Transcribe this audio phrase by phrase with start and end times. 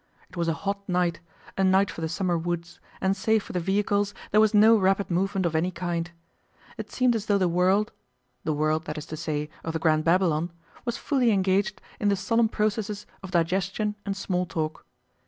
[0.31, 1.19] It was a hot night,
[1.59, 5.11] a night for the summer woods, and save for the vehicles there was no rapid
[5.11, 6.09] movement of any kind.
[6.75, 7.91] It seemed as though the world
[8.43, 10.51] the world, that is to say, of the Grand Babylon
[10.85, 14.87] was fully engaged in the solemn processes of digestion and small talk.